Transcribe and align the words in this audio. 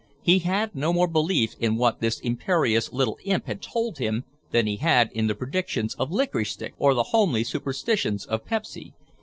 He 0.23 0.39
had 0.39 0.73
no 0.73 0.91
more 0.91 1.07
belief 1.07 1.53
in 1.59 1.75
what 1.75 1.99
this 1.99 2.19
imperious 2.21 2.91
little 2.91 3.19
imp 3.23 3.45
had 3.45 3.61
told 3.61 3.99
him 3.99 4.23
than 4.49 4.65
he 4.65 4.77
had 4.77 5.11
in 5.11 5.27
the 5.27 5.35
predictions 5.35 5.93
of 5.93 6.09
Licorice 6.09 6.49
Stick, 6.53 6.73
or 6.79 6.95
the 6.95 7.03
homely 7.13 7.43
superstitions 7.43 8.25
of 8.25 8.43
Pepsy. 8.43 8.93